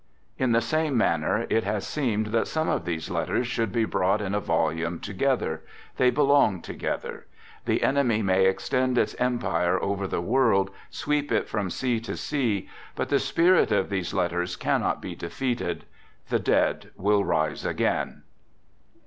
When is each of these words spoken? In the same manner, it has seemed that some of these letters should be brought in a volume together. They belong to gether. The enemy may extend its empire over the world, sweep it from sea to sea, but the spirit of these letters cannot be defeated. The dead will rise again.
In 0.39 0.51
the 0.51 0.61
same 0.61 0.97
manner, 0.97 1.45
it 1.47 1.63
has 1.63 1.85
seemed 1.85 2.31
that 2.33 2.47
some 2.47 2.67
of 2.67 2.85
these 2.85 3.11
letters 3.11 3.45
should 3.45 3.71
be 3.71 3.85
brought 3.85 4.19
in 4.19 4.33
a 4.33 4.39
volume 4.39 4.99
together. 4.99 5.61
They 5.97 6.09
belong 6.09 6.63
to 6.63 6.73
gether. 6.73 7.27
The 7.65 7.83
enemy 7.83 8.23
may 8.23 8.47
extend 8.47 8.97
its 8.97 9.13
empire 9.19 9.79
over 9.79 10.07
the 10.07 10.19
world, 10.19 10.71
sweep 10.89 11.31
it 11.31 11.47
from 11.47 11.69
sea 11.69 11.99
to 11.99 12.17
sea, 12.17 12.67
but 12.95 13.09
the 13.09 13.19
spirit 13.19 13.71
of 13.71 13.91
these 13.91 14.11
letters 14.11 14.55
cannot 14.55 15.03
be 15.03 15.13
defeated. 15.13 15.85
The 16.29 16.39
dead 16.39 16.89
will 16.97 17.23
rise 17.23 17.63
again. 17.63 18.23